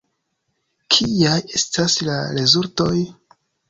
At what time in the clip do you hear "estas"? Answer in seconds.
1.61-2.01